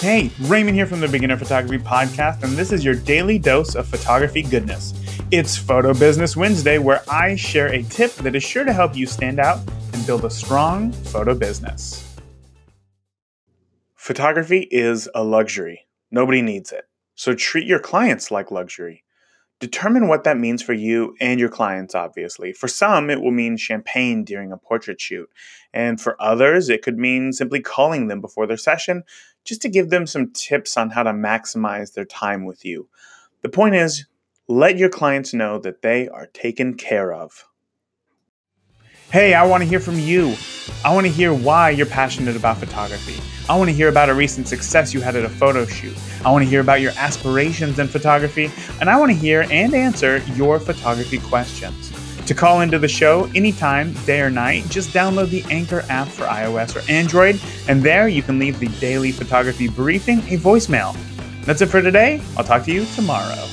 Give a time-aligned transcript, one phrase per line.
[0.00, 3.88] Hey, Raymond here from the Beginner Photography Podcast, and this is your daily dose of
[3.88, 4.92] photography goodness.
[5.30, 9.06] It's Photo Business Wednesday, where I share a tip that is sure to help you
[9.06, 9.58] stand out
[9.94, 12.14] and build a strong photo business.
[13.94, 15.86] Photography is a luxury.
[16.10, 16.84] Nobody needs it.
[17.14, 19.02] So treat your clients like luxury.
[19.60, 22.52] Determine what that means for you and your clients, obviously.
[22.52, 25.30] For some, it will mean champagne during a portrait shoot.
[25.72, 29.02] And for others, it could mean simply calling them before their session
[29.46, 32.88] just to give them some tips on how to maximize their time with you.
[33.42, 34.06] The point is,
[34.48, 37.46] let your clients know that they are taken care of.
[39.10, 40.34] Hey, I want to hear from you.
[40.84, 43.22] I want to hear why you're passionate about photography.
[43.48, 45.96] I want to hear about a recent success you had at a photo shoot.
[46.24, 48.50] I want to hear about your aspirations in photography,
[48.80, 51.95] and I want to hear and answer your photography questions.
[52.26, 56.24] To call into the show anytime, day or night, just download the Anchor app for
[56.24, 60.96] iOS or Android, and there you can leave the daily photography briefing a voicemail.
[61.44, 62.20] That's it for today.
[62.36, 63.46] I'll talk to you tomorrow.